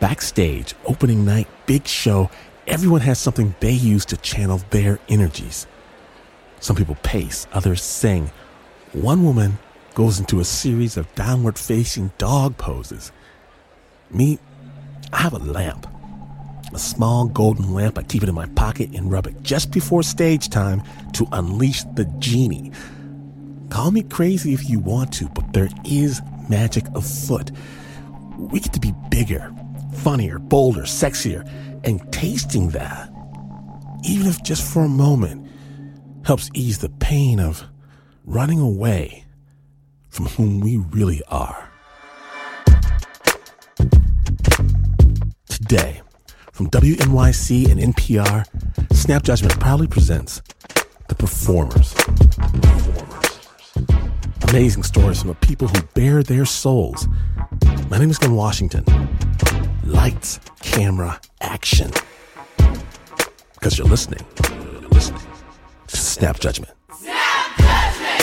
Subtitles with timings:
[0.00, 2.30] Backstage, opening night, big show,
[2.66, 5.66] everyone has something they use to channel their energies.
[6.60, 8.30] Some people pace, others sing.
[8.92, 9.58] One woman
[9.94, 13.12] goes into a series of downward facing dog poses.
[14.10, 14.38] Me,
[15.12, 15.86] I have a lamp.
[16.72, 17.98] A small golden lamp.
[17.98, 20.82] I keep it in my pocket and rub it just before stage time
[21.12, 22.72] to unleash the genie.
[23.68, 27.50] Call me crazy if you want to, but there is magic afoot.
[28.38, 29.52] We get to be bigger,
[29.94, 31.48] funnier, bolder, sexier,
[31.84, 33.10] and tasting that,
[34.04, 35.46] even if just for a moment,
[36.24, 37.64] helps ease the pain of
[38.24, 39.24] running away
[40.08, 41.70] from whom we really are.
[45.48, 46.02] Today,
[46.52, 48.44] from WNYC and NPR,
[48.94, 50.42] Snap Judgment proudly presents
[51.08, 51.94] The Performers.
[54.50, 57.06] Amazing stories from the people who bare their souls.
[57.88, 58.84] My name is Glynn Washington
[60.10, 61.90] lights, camera, action.
[63.54, 64.24] Because you're listening.
[64.50, 65.22] You're listening.
[65.86, 66.72] Snap judgment.
[66.98, 68.20] Snap judgment.